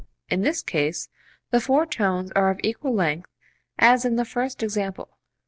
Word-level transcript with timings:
In 0.29 0.41
this 0.41 0.63
case 0.63 1.09
the 1.51 1.61
four 1.61 1.85
tones 1.85 2.31
are 2.35 2.49
of 2.49 2.59
equal 2.63 2.95
length 2.95 3.29
as 3.77 4.03
in 4.03 4.15
the 4.15 4.25
first 4.25 4.63
example. 4.63 5.11